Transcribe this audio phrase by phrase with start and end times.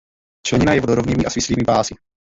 [0.47, 1.95] Členěna je vodorovnými a svislými pásy.